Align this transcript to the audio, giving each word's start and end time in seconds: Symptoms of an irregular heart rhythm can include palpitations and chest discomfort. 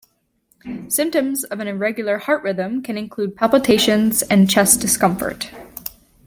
Symptoms 0.87 1.43
of 1.43 1.59
an 1.59 1.67
irregular 1.67 2.17
heart 2.17 2.41
rhythm 2.41 2.81
can 2.81 2.97
include 2.97 3.35
palpitations 3.35 4.23
and 4.31 4.49
chest 4.49 4.81
discomfort. 4.81 5.51